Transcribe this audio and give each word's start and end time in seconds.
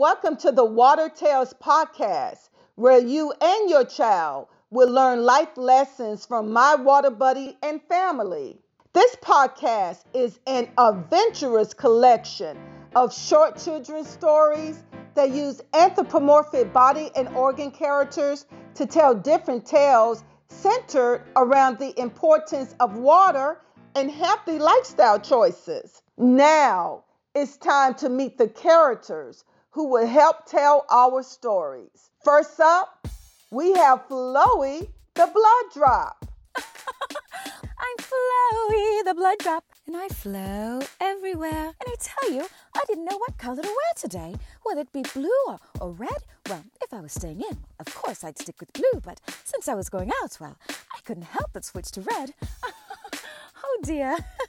Welcome 0.00 0.38
to 0.38 0.50
the 0.50 0.64
Water 0.64 1.10
Tales 1.14 1.52
podcast, 1.62 2.48
where 2.76 2.98
you 2.98 3.34
and 3.38 3.68
your 3.68 3.84
child 3.84 4.48
will 4.70 4.88
learn 4.88 5.24
life 5.24 5.58
lessons 5.58 6.24
from 6.24 6.54
my 6.54 6.74
water 6.74 7.10
buddy 7.10 7.58
and 7.62 7.82
family. 7.82 8.58
This 8.94 9.14
podcast 9.16 10.04
is 10.14 10.40
an 10.46 10.70
adventurous 10.78 11.74
collection 11.74 12.58
of 12.96 13.14
short 13.14 13.58
children's 13.58 14.08
stories 14.08 14.82
that 15.16 15.32
use 15.32 15.60
anthropomorphic 15.74 16.72
body 16.72 17.10
and 17.14 17.28
organ 17.36 17.70
characters 17.70 18.46
to 18.76 18.86
tell 18.86 19.14
different 19.14 19.66
tales 19.66 20.24
centered 20.48 21.26
around 21.36 21.78
the 21.78 21.92
importance 22.00 22.74
of 22.80 22.96
water 22.96 23.60
and 23.94 24.10
healthy 24.10 24.58
lifestyle 24.58 25.20
choices. 25.20 26.00
Now, 26.16 27.04
it's 27.34 27.58
time 27.58 27.92
to 27.96 28.08
meet 28.08 28.38
the 28.38 28.48
characters 28.48 29.44
who 29.70 29.88
will 29.88 30.06
help 30.06 30.46
tell 30.46 30.84
our 30.90 31.22
stories. 31.22 32.10
First 32.24 32.58
up, 32.60 33.06
we 33.50 33.72
have 33.72 34.06
Floey 34.08 34.88
the 35.14 35.26
Blood 35.26 35.72
Drop. 35.72 36.26
I'm 36.56 37.96
Floey 37.98 39.04
the 39.04 39.14
Blood 39.14 39.38
Drop, 39.38 39.64
and 39.86 39.96
I 39.96 40.08
flow 40.08 40.80
everywhere. 41.00 41.66
And 41.66 41.86
I 41.86 41.94
tell 42.00 42.32
you, 42.32 42.46
I 42.74 42.80
didn't 42.86 43.04
know 43.04 43.16
what 43.18 43.38
color 43.38 43.62
to 43.62 43.68
wear 43.68 43.92
today, 43.96 44.34
whether 44.64 44.80
it 44.80 44.92
be 44.92 45.02
blue 45.14 45.30
or, 45.46 45.58
or 45.80 45.92
red. 45.92 46.24
Well, 46.48 46.64
if 46.82 46.92
I 46.92 47.00
was 47.00 47.12
staying 47.12 47.40
in, 47.40 47.58
of 47.78 47.94
course 47.94 48.24
I'd 48.24 48.38
stick 48.38 48.56
with 48.58 48.72
blue, 48.72 49.00
but 49.04 49.20
since 49.44 49.68
I 49.68 49.74
was 49.74 49.88
going 49.88 50.10
out, 50.22 50.36
well, 50.40 50.56
I 50.68 51.00
couldn't 51.04 51.24
help 51.24 51.50
but 51.52 51.64
switch 51.64 51.90
to 51.92 52.00
red. 52.00 52.34
oh 53.64 53.78
dear. 53.82 54.16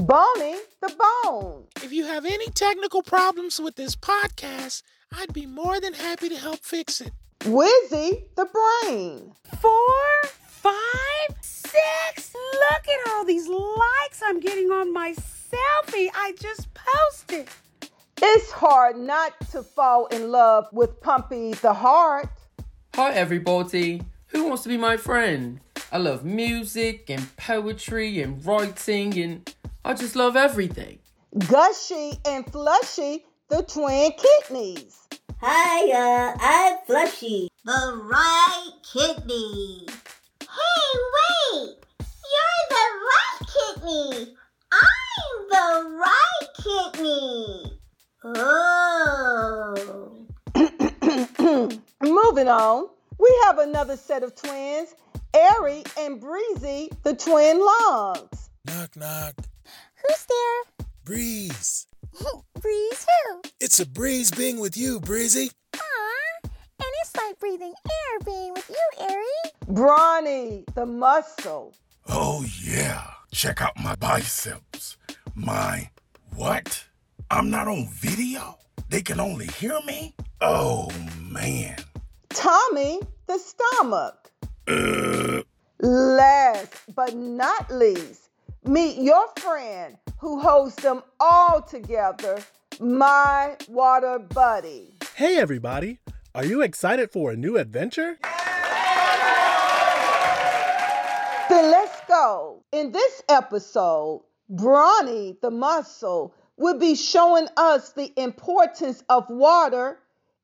Bonnie 0.00 0.56
the 0.80 0.94
Bone. 1.24 1.64
If 1.82 1.92
you 1.92 2.06
have 2.06 2.24
any 2.24 2.46
technical 2.48 3.02
problems 3.02 3.60
with 3.60 3.76
this 3.76 3.94
podcast, 3.94 4.82
I'd 5.12 5.34
be 5.34 5.44
more 5.44 5.78
than 5.78 5.92
happy 5.92 6.30
to 6.30 6.36
help 6.36 6.60
fix 6.60 7.02
it. 7.02 7.12
Wizzy 7.40 8.24
the 8.34 8.46
Brain. 8.46 9.34
Four, 9.60 10.30
five, 10.46 11.36
six. 11.42 12.34
Look 12.34 12.88
at 12.88 13.10
all 13.10 13.26
these 13.26 13.46
likes 13.46 14.22
I'm 14.24 14.40
getting 14.40 14.70
on 14.70 14.90
my 14.92 15.12
selfie 15.12 16.08
I 16.14 16.34
just 16.40 16.68
posted. 16.72 17.48
It's 18.22 18.50
hard 18.52 18.96
not 18.96 19.38
to 19.50 19.62
fall 19.62 20.06
in 20.06 20.30
love 20.30 20.66
with 20.72 21.00
Pumpy 21.02 21.52
the 21.60 21.74
Heart. 21.74 22.30
Hi, 22.94 23.12
everybody. 23.12 24.02
Who 24.28 24.44
wants 24.44 24.62
to 24.62 24.70
be 24.70 24.78
my 24.78 24.96
friend? 24.96 25.60
I 25.92 25.98
love 25.98 26.24
music 26.24 27.10
and 27.10 27.36
poetry 27.36 28.22
and 28.22 28.44
writing, 28.46 29.18
and 29.18 29.54
I 29.84 29.94
just 29.94 30.14
love 30.14 30.36
everything. 30.36 30.98
Gushy 31.48 32.12
and 32.26 32.44
Flushy 32.52 33.24
the 33.48 33.62
Twin 33.62 34.12
Kidneys. 34.12 34.98
Hiya, 35.40 36.36
I'm 36.38 36.76
Flushy, 36.86 37.48
the 37.64 38.00
right 38.04 38.70
kidney. 38.92 39.86
Hey, 40.42 40.98
wait! 41.16 41.76
You're 42.30 42.66
the 42.68 42.86
right 43.08 43.40
kidney. 43.54 44.36
I'm 44.70 45.48
the 45.48 45.68
right 45.96 46.48
kidney. 46.92 47.80
Oh. 48.22 50.26
Moving 52.02 52.48
on, 52.48 52.88
we 53.18 53.40
have 53.44 53.58
another 53.58 53.96
set 53.96 54.22
of 54.22 54.34
twins, 54.34 54.94
Airy 55.34 55.82
and 55.98 56.20
Breezy 56.20 56.90
the 57.02 57.14
Twin 57.14 57.58
Lungs. 57.58 58.50
Knock, 58.66 58.94
knock. 58.96 59.34
Who's 60.06 60.26
there? 60.26 60.86
Breeze. 61.04 61.86
Breeze 62.60 63.06
who? 63.06 63.42
It's 63.60 63.80
a 63.80 63.86
breeze 63.86 64.30
being 64.30 64.60
with 64.60 64.76
you, 64.76 65.00
Breezy. 65.00 65.50
Aw, 65.74 66.40
and 66.44 66.52
it's 67.02 67.16
like 67.16 67.38
breathing 67.38 67.72
air 67.86 68.18
being 68.24 68.52
with 68.52 68.68
you, 68.70 69.06
Airy. 69.08 69.52
Brawny 69.68 70.64
the 70.74 70.86
Muscle. 70.86 71.74
Oh, 72.08 72.44
yeah. 72.62 73.04
Check 73.32 73.62
out 73.62 73.78
my 73.82 73.94
biceps. 73.96 74.96
My 75.34 75.90
what? 76.34 76.84
I'm 77.30 77.50
not 77.50 77.68
on 77.68 77.88
video? 77.92 78.58
They 78.88 79.02
can 79.02 79.20
only 79.20 79.46
hear 79.46 79.78
me? 79.86 80.14
Oh, 80.40 80.90
man. 81.20 81.76
Tommy 82.30 83.00
the 83.26 83.38
Stomach. 83.38 84.30
Uh, 84.66 85.42
Last 85.82 86.74
but 86.94 87.14
not 87.14 87.70
least, 87.70 88.29
meet 88.64 89.02
your 89.02 89.26
friend 89.38 89.96
who 90.18 90.40
holds 90.40 90.76
them 90.76 91.02
all 91.18 91.62
together, 91.62 92.42
my 92.78 93.56
water 93.68 94.18
buddy. 94.18 94.94
Hey, 95.14 95.38
everybody! 95.38 96.00
Are 96.34 96.44
you 96.44 96.62
excited 96.62 97.10
for 97.10 97.32
a 97.32 97.36
new 97.36 97.56
adventure? 97.56 98.18
Then 101.48 101.70
let's 101.70 102.00
go. 102.06 102.62
In 102.70 102.92
this 102.92 103.22
episode, 103.28 104.22
Brawny 104.48 105.36
the 105.42 105.50
Muscle 105.50 106.34
will 106.56 106.78
be 106.78 106.94
showing 106.94 107.48
us 107.56 107.92
the 107.92 108.12
importance 108.16 109.02
of 109.08 109.28
water 109.28 109.98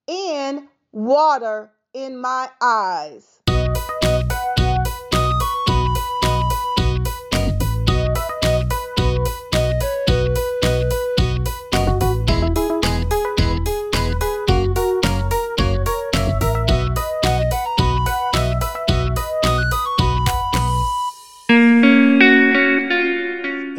and 0.08 0.68
water 0.92 1.70
in 1.92 2.20
my 2.20 2.48
eyes. 2.60 3.40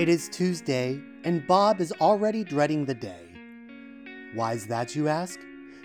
It 0.07 0.11
is 0.11 0.29
Tuesday, 0.29 1.01
and 1.25 1.45
Bob 1.45 1.81
is 1.81 1.91
already 1.99 2.45
dreading 2.45 2.85
the 2.85 2.93
day. 2.93 3.27
Why 4.33 4.53
is 4.53 4.65
that, 4.67 4.95
you 4.95 5.09
ask? 5.09 5.37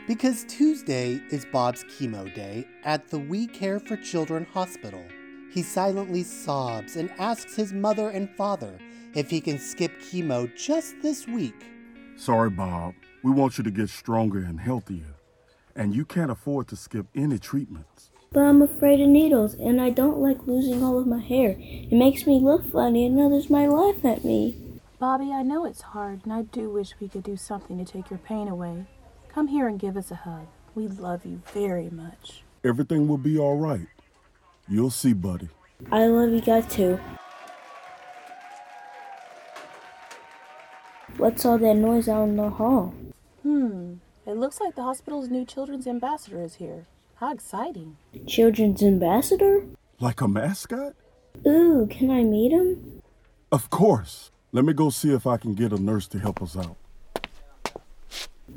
Because 0.06 0.44
Tuesday 0.44 1.20
is 1.32 1.44
Bob's 1.44 1.82
chemo 1.82 2.32
day 2.32 2.64
at 2.84 3.08
the 3.08 3.18
We 3.18 3.48
Care 3.48 3.80
for 3.80 3.96
Children 3.96 4.46
hospital. 4.54 5.02
He 5.50 5.64
silently 5.64 6.22
sobs 6.22 6.94
and 6.94 7.10
asks 7.18 7.56
his 7.56 7.72
mother 7.72 8.10
and 8.10 8.30
father 8.36 8.78
if 9.12 9.28
he 9.28 9.40
can 9.40 9.58
skip 9.58 9.90
chemo 9.98 10.48
just 10.56 10.94
this 11.02 11.26
week. 11.26 11.66
Sorry, 12.14 12.50
Bob. 12.50 12.94
We 13.24 13.32
want 13.32 13.58
you 13.58 13.64
to 13.64 13.72
get 13.72 13.90
stronger 13.90 14.38
and 14.38 14.60
healthier. 14.60 15.16
And 15.74 15.96
you 15.96 16.04
can't 16.04 16.30
afford 16.30 16.68
to 16.68 16.76
skip 16.76 17.06
any 17.16 17.40
treatments. 17.40 18.12
But 18.32 18.41
I'm 18.41 18.62
afraid 18.62 19.00
of 19.00 19.09
needles, 19.09 19.54
and 19.54 19.81
I 19.81 19.91
don't 19.91 20.19
like 20.19 20.47
losing 20.47 20.82
all 20.82 20.98
of 20.98 21.06
my 21.06 21.20
hair. 21.20 21.56
It 21.59 21.93
makes 21.93 22.26
me 22.26 22.41
look 22.41 22.70
funny, 22.72 23.04
and 23.06 23.20
others 23.20 23.50
might 23.50 23.69
laugh 23.69 24.04
at 24.04 24.25
me. 24.25 24.56
Bobby, 24.98 25.32
I 25.32 25.43
know 25.43 25.66
it's 25.66 25.82
hard, 25.82 26.20
and 26.25 26.32
I 26.32 26.43
do 26.43 26.70
wish 26.70 26.94
we 27.00 27.08
could 27.08 27.25
do 27.25 27.37
something 27.37 27.76
to 27.76 27.93
take 27.93 28.08
your 28.08 28.19
pain 28.19 28.49
away. 28.49 28.87
Come 29.29 29.49
here 29.49 29.69
and 29.69 29.79
give 29.79 29.96
us 29.96 30.11
a 30.11 30.14
hug. 30.14 30.46
We 30.75 30.88
love 30.88 31.26
you 31.26 31.43
very 31.52 31.90
much. 31.90 32.43
Everything 32.64 33.08
will 33.08 33.19
be 33.19 33.38
all 33.38 33.56
right. 33.56 33.87
You'll 34.69 34.90
see, 34.90 35.12
buddy. 35.12 35.49
I 35.90 36.06
love 36.06 36.31
you 36.31 36.40
guys 36.40 36.67
too. 36.73 36.99
What's 41.19 41.44
all 41.44 41.58
that 41.58 41.75
noise 41.75 42.08
out 42.08 42.28
in 42.28 42.37
the 42.37 42.49
hall? 42.49 42.94
Hmm. 43.43 43.94
It 44.25 44.37
looks 44.37 44.61
like 44.61 44.76
the 44.76 44.82
hospital's 44.82 45.28
new 45.28 45.44
children's 45.44 45.87
ambassador 45.87 46.43
is 46.43 46.55
here. 46.55 46.87
How 47.22 47.32
exciting. 47.32 47.98
Children's 48.26 48.82
ambassador? 48.82 49.64
Like 50.00 50.20
a 50.20 50.26
mascot? 50.26 50.96
Ooh, 51.46 51.86
can 51.88 52.10
I 52.10 52.24
meet 52.24 52.50
him? 52.50 53.00
Of 53.52 53.70
course. 53.70 54.32
Let 54.50 54.64
me 54.64 54.72
go 54.72 54.90
see 54.90 55.14
if 55.14 55.24
I 55.24 55.36
can 55.36 55.54
get 55.54 55.72
a 55.72 55.80
nurse 55.80 56.08
to 56.08 56.19
help 56.19 56.42
us 56.42 56.56
out. 56.56 56.76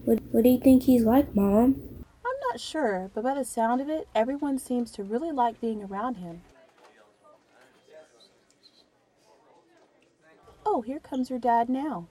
What, 0.06 0.20
what 0.32 0.44
do 0.44 0.50
you 0.50 0.60
think 0.60 0.82
he's 0.82 1.04
like, 1.04 1.36
Mom? 1.36 1.80
I'm 2.26 2.40
not 2.50 2.60
sure, 2.60 3.12
but 3.14 3.24
by 3.24 3.36
the 3.36 3.46
sound 3.46 3.82
of 3.82 3.90
it, 3.90 4.08
everyone 4.16 4.58
seems 4.58 4.90
to 4.94 5.04
really 5.04 5.32
like 5.32 5.62
being 5.62 5.84
around 5.84 6.16
him. 6.16 6.42
Oh, 10.66 10.82
here 10.82 11.00
comes 11.00 11.30
your 11.30 11.38
dad 11.38 11.70
now. 11.70 12.08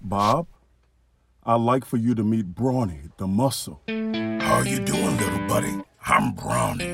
Bob, 0.00 0.46
I'd 1.48 1.62
like 1.62 1.86
for 1.86 1.96
you 1.96 2.14
to 2.14 2.22
meet 2.22 2.54
Brawny, 2.54 3.08
the 3.16 3.26
muscle. 3.26 3.80
how 3.88 4.60
you 4.60 4.80
doing, 4.80 5.16
little 5.16 5.48
buddy? 5.48 5.80
I'm 6.04 6.34
Brawny, 6.34 6.84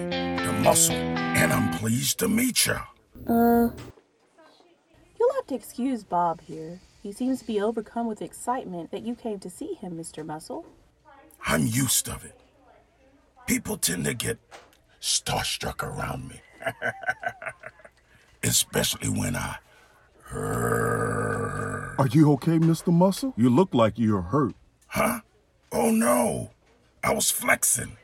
the 0.46 0.52
muscle, 0.62 0.94
and 0.94 1.52
I'm 1.52 1.76
pleased 1.76 2.20
to 2.20 2.28
meet 2.28 2.64
you. 2.66 2.78
Uh, 3.26 3.70
You'll 5.18 5.34
have 5.34 5.46
to 5.48 5.56
excuse 5.56 6.04
Bob 6.04 6.40
here. 6.40 6.80
He 7.02 7.10
seems 7.10 7.40
to 7.40 7.46
be 7.48 7.60
overcome 7.60 8.06
with 8.06 8.22
excitement 8.22 8.92
that 8.92 9.02
you 9.02 9.16
came 9.16 9.40
to 9.40 9.50
see 9.50 9.74
him, 9.74 9.98
Mr. 9.98 10.24
Muscle. 10.24 10.64
I'm 11.44 11.66
used 11.66 12.08
of 12.08 12.24
it. 12.24 12.38
People 13.48 13.76
tend 13.76 14.04
to 14.04 14.14
get 14.14 14.38
starstruck 15.00 15.82
around 15.82 16.28
me. 16.28 16.40
Especially 18.44 19.08
when 19.08 19.34
I. 19.34 19.56
Are 21.99 22.08
you 22.08 22.32
okay, 22.32 22.58
Mr. 22.58 22.93
Muscle? 22.93 23.35
You 23.37 23.50
look 23.50 23.73
like 23.73 23.99
you're 23.99 24.23
hurt. 24.23 24.55
Huh? 24.88 25.20
Oh 25.70 25.91
no. 25.91 26.50
I 27.02 27.12
was 27.12 27.31
flexing. 27.31 27.96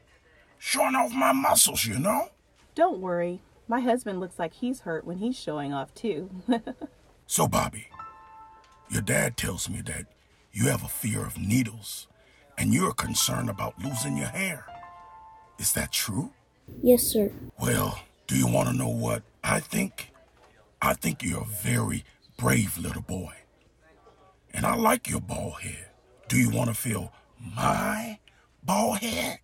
Showing 0.58 0.94
off 0.94 1.12
my 1.12 1.32
muscles, 1.32 1.84
you 1.86 1.98
know? 1.98 2.28
Don't 2.74 3.00
worry. 3.00 3.40
My 3.66 3.80
husband 3.80 4.20
looks 4.20 4.38
like 4.38 4.52
he's 4.54 4.80
hurt 4.80 5.04
when 5.04 5.18
he's 5.18 5.38
showing 5.38 5.72
off, 5.72 5.94
too. 5.94 6.30
so, 7.26 7.48
Bobby, 7.48 7.86
your 8.90 9.02
dad 9.02 9.36
tells 9.36 9.70
me 9.70 9.80
that 9.82 10.06
you 10.52 10.66
have 10.68 10.84
a 10.84 10.88
fear 10.88 11.24
of 11.24 11.38
needles 11.38 12.06
and 12.58 12.74
you're 12.74 12.92
concerned 12.92 13.48
about 13.48 13.82
losing 13.82 14.16
your 14.16 14.28
hair. 14.28 14.66
Is 15.58 15.72
that 15.72 15.92
true? 15.92 16.30
Yes, 16.82 17.02
sir. 17.02 17.32
Well, 17.58 18.00
do 18.26 18.36
you 18.36 18.46
want 18.46 18.68
to 18.68 18.74
know 18.76 18.88
what 18.88 19.22
I 19.42 19.60
think? 19.60 20.12
I 20.82 20.94
think 20.94 21.22
you're 21.22 21.42
a 21.42 21.62
very 21.62 22.04
brave 22.36 22.76
little 22.78 23.02
boy. 23.02 23.32
And 24.52 24.66
I 24.66 24.74
like 24.74 25.08
your 25.08 25.20
bald 25.20 25.60
head. 25.60 25.88
Do 26.28 26.36
you 26.36 26.50
want 26.50 26.68
to 26.68 26.74
feel 26.74 27.12
my 27.56 28.18
bald 28.62 28.98
head? 28.98 29.40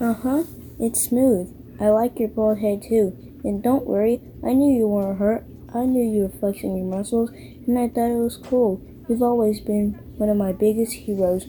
Uh 0.00 0.14
huh. 0.14 0.44
It's 0.78 1.02
smooth. 1.02 1.54
I 1.80 1.88
like 1.88 2.18
your 2.18 2.28
bald 2.28 2.58
head 2.58 2.82
too. 2.82 3.16
And 3.44 3.62
don't 3.62 3.86
worry, 3.86 4.20
I 4.44 4.52
knew 4.52 4.76
you 4.76 4.88
weren't 4.88 5.18
hurt. 5.18 5.44
I 5.74 5.84
knew 5.84 6.02
you 6.02 6.22
were 6.22 6.38
flexing 6.38 6.76
your 6.76 6.86
muscles, 6.86 7.30
and 7.30 7.78
I 7.78 7.88
thought 7.88 8.10
it 8.10 8.22
was 8.22 8.36
cool. 8.36 8.80
You've 9.08 9.22
always 9.22 9.60
been 9.60 9.92
one 10.16 10.28
of 10.28 10.36
my 10.36 10.52
biggest 10.52 10.92
heroes. 10.94 11.46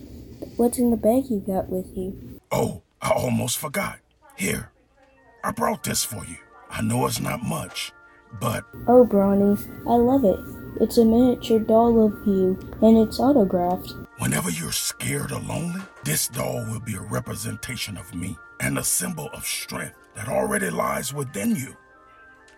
What's 0.57 0.79
in 0.79 0.91
the 0.91 0.97
bag 0.97 1.29
you 1.29 1.39
got 1.39 1.69
with 1.69 1.95
you? 1.95 2.39
Oh, 2.51 2.81
I 3.01 3.11
almost 3.11 3.57
forgot. 3.57 3.99
Here, 4.35 4.71
I 5.43 5.51
brought 5.51 5.83
this 5.83 6.03
for 6.03 6.25
you. 6.25 6.37
I 6.69 6.81
know 6.81 7.05
it's 7.07 7.19
not 7.19 7.41
much, 7.43 7.91
but. 8.39 8.65
Oh, 8.87 9.05
Brawny, 9.05 9.57
I 9.87 9.95
love 9.95 10.25
it. 10.25 10.39
It's 10.79 10.97
a 10.97 11.05
miniature 11.05 11.59
doll 11.59 12.05
of 12.05 12.13
you, 12.27 12.57
and 12.81 12.97
it's 12.97 13.19
autographed. 13.19 13.93
Whenever 14.19 14.49
you're 14.51 14.71
scared 14.71 15.31
or 15.31 15.39
lonely, 15.39 15.81
this 16.03 16.27
doll 16.27 16.65
will 16.69 16.79
be 16.79 16.95
a 16.95 17.01
representation 17.01 17.97
of 17.97 18.13
me 18.13 18.37
and 18.59 18.77
a 18.77 18.83
symbol 18.83 19.29
of 19.33 19.45
strength 19.45 19.95
that 20.15 20.27
already 20.27 20.69
lies 20.69 21.13
within 21.13 21.55
you. 21.55 21.75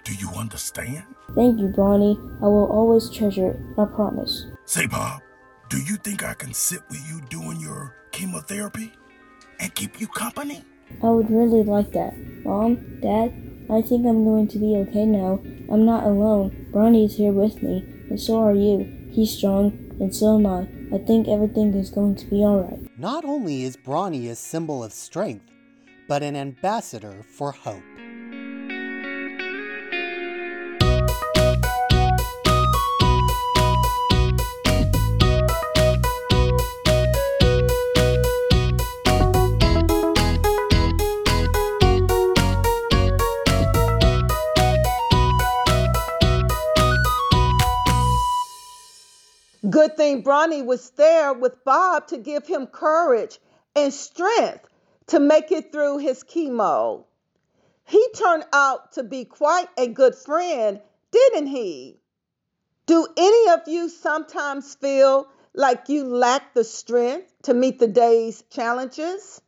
Do 0.04 0.14
you 0.14 0.30
understand? 0.38 1.04
Thank 1.36 1.60
you, 1.60 1.68
Brawny. 1.68 2.20
I 2.42 2.46
will 2.46 2.66
always 2.66 3.10
treasure 3.10 3.52
it, 3.52 3.60
I 3.78 3.86
promise. 3.86 4.48
Say, 4.66 4.88
Bob, 4.88 5.22
do 5.70 5.78
you 5.78 5.96
think 5.98 6.24
I 6.24 6.34
can 6.34 6.54
sit 6.54 6.82
with 6.90 7.06
you 7.08 7.22
doing 7.30 7.60
your 7.60 7.96
chemotherapy 8.12 8.94
and 9.60 9.74
keep 9.76 10.02
you 10.02 10.08
company? 10.08 10.64
I 11.04 11.10
would 11.10 11.30
really 11.30 11.64
like 11.64 11.92
that. 11.92 12.18
Mom, 12.44 13.00
Dad, 13.02 13.32
I 13.72 13.82
think 13.82 14.06
I'm 14.06 14.24
going 14.24 14.48
to 14.48 14.58
be 14.58 14.76
okay 14.78 15.06
now. 15.06 15.42
I'm 15.72 15.86
not 15.86 16.04
alone. 16.04 16.68
Brawny 16.72 17.06
is 17.06 17.18
here 17.18 17.32
with 17.32 17.62
me, 17.62 17.86
and 18.10 18.20
so 18.20 18.42
are 18.42 18.56
you. 18.56 19.10
He's 19.12 19.38
strong, 19.38 19.96
and 20.00 20.14
so 20.14 20.38
am 20.38 20.48
I. 20.48 20.68
I 20.92 20.98
think 20.98 21.28
everything 21.28 21.74
is 21.76 21.92
going 21.92 22.16
to 22.16 22.26
be 22.26 22.38
alright. 22.38 22.80
Not 22.98 23.26
only 23.26 23.64
is 23.64 23.78
Brawny 23.78 24.28
a 24.30 24.36
symbol 24.36 24.84
of 24.84 24.92
strength, 24.92 25.46
but 26.08 26.24
an 26.24 26.36
ambassador 26.36 27.24
for 27.38 27.52
hope. 27.52 27.84
Good 49.70 49.98
thing 49.98 50.22
Brawny 50.22 50.62
was 50.62 50.90
there 50.92 51.34
with 51.34 51.64
Bob 51.64 52.08
to 52.08 52.18
give 52.18 52.48
him 52.48 52.68
courage 52.68 53.40
and 53.76 53.94
strength 53.94 54.68
to 55.08 55.20
make 55.20 55.52
it 55.52 55.72
through 55.72 55.98
his 55.98 56.24
chemo. 56.24 57.06
He 57.86 58.08
turned 58.16 58.46
out 58.54 58.94
to 58.94 59.04
be 59.04 59.26
quite 59.26 59.68
a 59.78 59.88
good 59.88 60.16
friend, 60.16 60.80
didn't 61.12 61.48
he? 61.48 62.00
Do 62.86 63.08
any 63.18 63.50
of 63.52 63.68
you 63.68 63.90
sometimes 63.90 64.76
feel 64.76 65.28
like 65.54 65.90
you 65.90 66.06
lack 66.06 66.54
the 66.54 66.64
strength 66.64 67.32
to 67.44 67.54
meet 67.54 67.80
the 67.80 67.88
day's 67.88 68.44
challenges? 68.50 69.42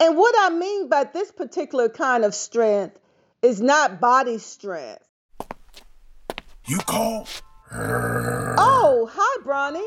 And 0.00 0.16
what 0.16 0.34
I 0.38 0.50
mean 0.54 0.88
by 0.88 1.04
this 1.04 1.30
particular 1.30 1.88
kind 1.88 2.24
of 2.24 2.34
strength 2.34 2.98
is 3.40 3.60
not 3.60 4.00
body 4.00 4.38
strength. 4.38 5.06
You 6.66 6.78
call? 6.78 7.26
Oh, 7.72 9.10
hi, 9.12 9.42
Brawny. 9.42 9.86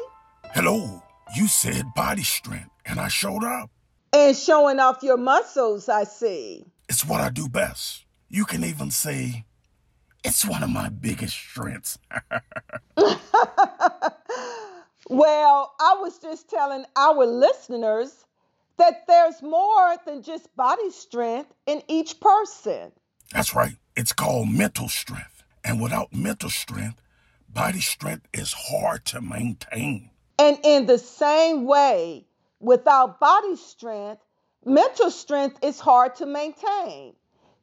Hello. 0.54 1.04
You 1.36 1.48
said 1.48 1.94
body 1.96 2.24
strength, 2.24 2.72
and 2.86 3.00
I 3.00 3.08
showed 3.08 3.44
up. 3.44 3.70
And 4.12 4.36
showing 4.36 4.80
off 4.80 5.04
your 5.04 5.18
muscles, 5.18 5.88
I 5.88 6.04
see. 6.04 6.66
It's 6.88 7.06
what 7.06 7.22
I 7.22 7.30
do 7.30 7.48
best. 7.48 8.06
You 8.30 8.46
can 8.46 8.64
even 8.64 8.90
say, 8.90 9.46
it's 10.24 10.46
one 10.46 10.64
of 10.64 10.70
my 10.70 10.90
biggest 10.90 11.36
strengths. 11.36 12.00
well, 15.10 15.76
I 15.80 15.96
was 16.00 16.18
just 16.20 16.50
telling 16.50 16.86
our 16.96 17.26
listeners 17.26 18.26
that 18.78 19.06
there's 19.08 19.42
more 19.44 19.96
than 20.06 20.24
just 20.24 20.56
body 20.56 20.90
strength 20.90 21.54
in 21.68 21.84
each 21.88 22.20
person. 22.20 22.92
That's 23.32 23.54
right. 23.54 23.76
It's 23.96 24.14
called 24.14 24.50
mental 24.50 24.90
strength. 24.90 25.44
And 25.64 25.82
without 25.82 26.14
mental 26.14 26.50
strength, 26.50 27.00
body 27.54 27.82
strength 27.82 28.28
is 28.34 28.54
hard 28.54 29.06
to 29.06 29.22
maintain. 29.22 30.10
And 30.38 30.58
in 30.64 30.86
the 30.86 30.98
same 30.98 31.66
way, 31.66 32.26
without 32.60 33.20
body 33.20 33.56
strength, 33.56 34.22
mental 34.66 35.12
strength 35.12 35.58
is 35.64 35.80
hard 35.80 36.16
to 36.16 36.26
maintain. 36.26 37.16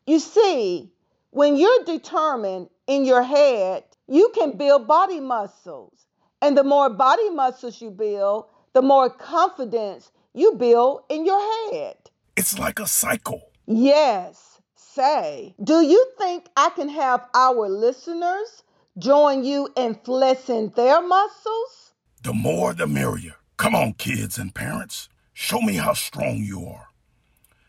You 0.06 0.18
see, 0.18 0.90
when 1.30 1.56
you're 1.56 1.84
determined 1.84 2.68
in 2.86 3.04
your 3.04 3.22
head, 3.22 3.84
you 4.08 4.30
can 4.34 4.56
build 4.56 4.86
body 4.86 5.20
muscles. 5.20 6.06
And 6.42 6.56
the 6.56 6.64
more 6.64 6.90
body 6.90 7.30
muscles 7.30 7.80
you 7.80 7.90
build, 7.90 8.46
the 8.72 8.82
more 8.82 9.08
confidence 9.10 10.10
you 10.34 10.52
build 10.52 11.02
in 11.08 11.24
your 11.24 11.40
head. 11.72 11.96
It's 12.36 12.58
like 12.58 12.78
a 12.78 12.86
cycle. 12.86 13.50
Yes. 13.66 14.60
Say, 14.74 15.54
do 15.62 15.80
you 15.82 16.06
think 16.18 16.46
I 16.56 16.70
can 16.70 16.88
have 16.88 17.26
our 17.34 17.68
listeners 17.68 18.62
join 18.98 19.44
you 19.44 19.68
in 19.76 19.94
flexing 19.94 20.70
their 20.70 21.00
muscles? 21.06 21.92
The 22.22 22.32
more 22.32 22.72
the 22.74 22.86
merrier. 22.86 23.36
Come 23.56 23.74
on, 23.74 23.94
kids 23.94 24.38
and 24.38 24.54
parents. 24.54 25.08
Show 25.32 25.60
me 25.60 25.74
how 25.74 25.92
strong 25.92 26.38
you 26.38 26.66
are. 26.66 26.88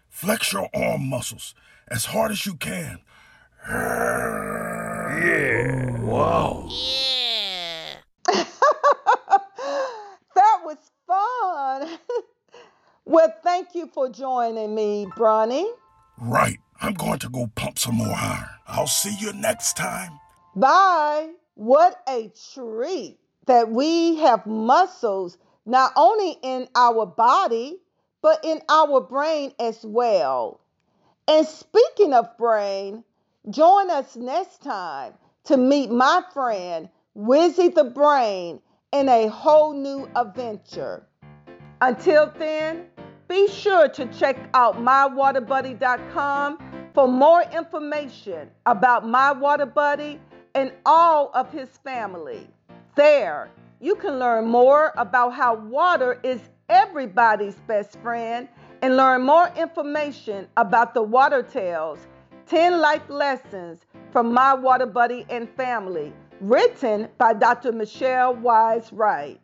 Flex 0.09 0.53
your 0.53 0.69
arm 0.73 1.07
muscles 1.09 1.53
as 1.87 2.05
hard 2.05 2.31
as 2.31 2.45
you 2.45 2.55
can. 2.55 2.99
Yeah. 5.19 5.99
Wow. 6.01 6.67
Yeah. 6.69 7.95
that 10.35 10.61
was 10.63 10.77
fun. 11.05 11.99
well, 13.05 13.33
thank 13.43 13.75
you 13.75 13.87
for 13.87 14.09
joining 14.09 14.73
me, 14.73 15.07
Brawny. 15.15 15.69
Right. 16.19 16.59
I'm 16.81 16.93
going 16.93 17.19
to 17.19 17.29
go 17.29 17.47
pump 17.55 17.79
some 17.79 17.95
more 17.95 18.13
iron. 18.13 18.49
I'll 18.67 18.87
see 18.87 19.15
you 19.19 19.33
next 19.33 19.75
time. 19.75 20.19
Bye. 20.57 21.29
What 21.53 22.01
a 22.09 22.31
treat 22.53 23.19
that 23.45 23.69
we 23.69 24.15
have 24.15 24.47
muscles 24.47 25.37
not 25.67 25.93
only 25.95 26.35
in 26.41 26.67
our 26.73 27.05
body, 27.05 27.77
but 28.23 28.43
in 28.43 28.61
our 28.67 29.01
brain 29.01 29.53
as 29.59 29.85
well. 29.85 30.59
And 31.27 31.45
speaking 31.45 32.11
of 32.13 32.35
brain, 32.39 33.03
join 33.51 33.91
us 33.91 34.15
next 34.15 34.63
time 34.63 35.13
to 35.43 35.57
meet 35.57 35.91
my 35.91 36.23
friend, 36.33 36.89
Wizzy 37.15 37.75
the 37.75 37.83
Brain, 37.83 38.59
in 38.91 39.09
a 39.09 39.27
whole 39.27 39.73
new 39.73 40.09
adventure. 40.15 41.05
Until 41.81 42.33
then, 42.39 42.87
be 43.27 43.47
sure 43.47 43.89
to 43.89 44.07
check 44.07 44.37
out 44.55 44.77
mywaterbuddy.com 44.77 46.57
for 46.95 47.07
more 47.07 47.43
information 47.43 48.49
about 48.65 49.07
my 49.07 49.31
water 49.31 49.67
buddy 49.67 50.19
and 50.57 50.71
all 50.87 51.29
of 51.35 51.51
his 51.51 51.69
family. 51.83 52.47
There, 52.95 53.51
you 53.79 53.93
can 53.93 54.17
learn 54.17 54.47
more 54.47 54.91
about 54.97 55.29
how 55.29 55.53
water 55.53 56.19
is 56.23 56.41
everybody's 56.67 57.53
best 57.67 57.95
friend 57.99 58.47
and 58.81 58.97
learn 58.97 59.21
more 59.21 59.51
information 59.55 60.47
about 60.57 60.95
the 60.95 61.03
Water 61.03 61.43
Tales 61.43 61.99
10 62.47 62.81
Life 62.81 63.07
Lessons 63.07 63.81
from 64.11 64.33
My 64.33 64.55
Water 64.55 64.87
Buddy 64.87 65.27
and 65.29 65.47
Family, 65.47 66.11
written 66.41 67.07
by 67.19 67.33
Dr. 67.33 67.71
Michele 67.71 68.33
Wise 68.33 68.91
Wright. 68.91 69.39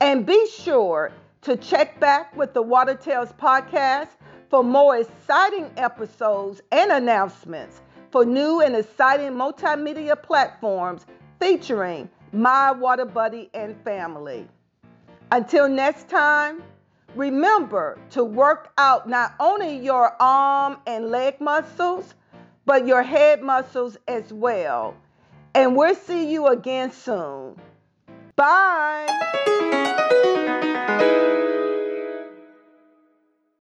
And 0.00 0.26
be 0.26 0.48
sure 0.48 1.12
to 1.42 1.56
check 1.56 2.00
back 2.00 2.36
with 2.36 2.54
the 2.54 2.62
Water 2.62 2.96
Tales 2.96 3.32
podcast 3.40 4.08
for 4.50 4.64
more 4.64 4.96
exciting 4.96 5.70
episodes 5.76 6.60
and 6.72 6.90
announcements 6.90 7.82
for 8.10 8.24
new 8.24 8.60
and 8.60 8.76
exciting 8.76 9.32
multimedia 9.32 10.20
platforms 10.20 11.06
featuring 11.40 12.08
my 12.32 12.72
water 12.72 13.04
buddy 13.04 13.50
and 13.54 13.76
family. 13.82 14.46
Until 15.32 15.68
next 15.68 16.08
time, 16.08 16.62
remember 17.14 17.98
to 18.10 18.24
work 18.24 18.72
out 18.78 19.08
not 19.08 19.34
only 19.40 19.76
your 19.78 20.14
arm 20.20 20.78
and 20.86 21.10
leg 21.10 21.40
muscles, 21.40 22.14
but 22.64 22.86
your 22.86 23.02
head 23.02 23.42
muscles 23.42 23.96
as 24.08 24.32
well. 24.32 24.94
And 25.54 25.74
we'll 25.74 25.94
see 25.94 26.30
you 26.30 26.48
again 26.48 26.92
soon. 26.92 27.56
Bye. 28.36 29.06